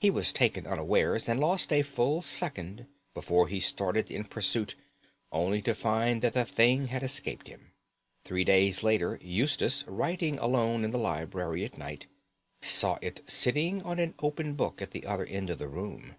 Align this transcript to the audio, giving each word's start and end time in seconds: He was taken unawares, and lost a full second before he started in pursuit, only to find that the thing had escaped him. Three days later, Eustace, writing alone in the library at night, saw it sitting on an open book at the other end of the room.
He 0.00 0.10
was 0.10 0.32
taken 0.32 0.66
unawares, 0.66 1.28
and 1.28 1.38
lost 1.38 1.72
a 1.72 1.82
full 1.82 2.22
second 2.22 2.88
before 3.14 3.46
he 3.46 3.60
started 3.60 4.10
in 4.10 4.24
pursuit, 4.24 4.74
only 5.30 5.62
to 5.62 5.76
find 5.76 6.22
that 6.22 6.34
the 6.34 6.44
thing 6.44 6.88
had 6.88 7.04
escaped 7.04 7.46
him. 7.46 7.70
Three 8.24 8.42
days 8.42 8.82
later, 8.82 9.16
Eustace, 9.22 9.84
writing 9.86 10.40
alone 10.40 10.82
in 10.82 10.90
the 10.90 10.98
library 10.98 11.64
at 11.64 11.78
night, 11.78 12.06
saw 12.60 12.98
it 13.00 13.22
sitting 13.30 13.80
on 13.82 14.00
an 14.00 14.14
open 14.18 14.54
book 14.54 14.82
at 14.82 14.90
the 14.90 15.06
other 15.06 15.26
end 15.26 15.50
of 15.50 15.58
the 15.58 15.68
room. 15.68 16.16